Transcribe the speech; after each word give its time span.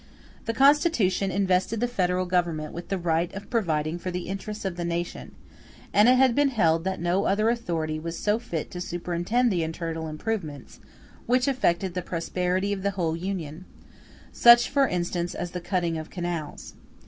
The 0.45 0.53
Constitution 0.55 1.29
invested 1.29 1.79
the 1.79 1.87
Federal 1.87 2.25
Government 2.25 2.73
with 2.73 2.89
the 2.89 2.97
right 2.97 3.31
of 3.35 3.51
providing 3.51 3.99
for 3.99 4.09
the 4.09 4.29
interests 4.29 4.65
of 4.65 4.75
the 4.75 4.83
nation; 4.83 5.35
and 5.93 6.09
it 6.09 6.15
had 6.15 6.33
been 6.33 6.47
held 6.49 6.85
that 6.85 6.99
no 6.99 7.25
other 7.25 7.51
authority 7.51 7.99
was 7.99 8.17
so 8.17 8.39
fit 8.39 8.71
to 8.71 8.81
superintend 8.81 9.51
the 9.51 9.61
"internal 9.61 10.07
improvements" 10.07 10.79
which 11.27 11.47
affected 11.47 11.93
the 11.93 12.01
prosperity 12.01 12.73
of 12.73 12.81
the 12.81 12.89
whole 12.97 13.15
Union; 13.15 13.65
such, 14.31 14.71
for 14.71 14.87
instance, 14.87 15.35
as 15.35 15.51
the 15.51 15.61
cutting 15.61 15.99
of 15.99 16.09
canals. 16.09 16.73